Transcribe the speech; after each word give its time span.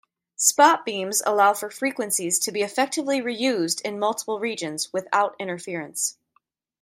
Spot 0.37 0.83
beams 0.83 1.21
allow 1.27 1.53
for 1.53 1.69
frequencies 1.69 2.39
to 2.39 2.51
be 2.51 2.63
effectively 2.63 3.21
reused 3.21 3.81
in 3.81 3.99
multiple 3.99 4.39
regions 4.39 4.91
without 4.91 5.35
interference. 5.37 6.17